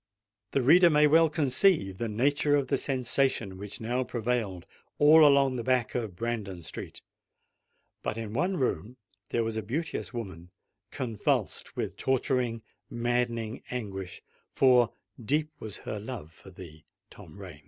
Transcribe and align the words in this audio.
The 0.53 0.63
reader 0.63 0.89
may 0.89 1.05
well 1.05 1.29
conceive 1.29 1.99
the 1.99 2.09
nature 2.09 2.55
of 2.55 2.69
the 2.69 2.77
sensation 2.79 3.59
which 3.59 3.79
now 3.79 4.03
prevailed 4.03 4.65
all 4.97 5.23
along 5.23 5.57
the 5.57 5.63
back 5.63 5.93
of 5.93 6.15
Brandon 6.15 6.63
Street;—but 6.63 8.17
in 8.17 8.33
one 8.33 8.57
room 8.57 8.97
there 9.29 9.43
was 9.43 9.57
a 9.57 9.61
beauteous 9.61 10.11
woman 10.11 10.49
convulsed 10.89 11.75
with 11.77 11.97
torturing—maddening 11.97 13.61
anguish,—for 13.69 14.91
deep 15.23 15.51
was 15.59 15.77
her 15.77 15.99
love 15.99 16.31
for 16.31 16.49
thee, 16.49 16.83
Tom 17.11 17.37
Rain! 17.37 17.59